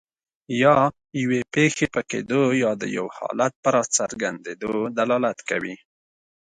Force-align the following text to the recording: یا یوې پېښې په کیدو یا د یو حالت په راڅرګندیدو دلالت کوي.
یا 0.61 0.77
یوې 1.21 1.41
پېښې 1.53 1.85
په 1.95 2.01
کیدو 2.11 2.41
یا 2.63 2.71
د 2.81 2.83
یو 2.97 3.05
حالت 3.17 3.53
په 3.63 3.69
راڅرګندیدو 3.75 4.73
دلالت 4.97 5.39
کوي. 5.49 5.75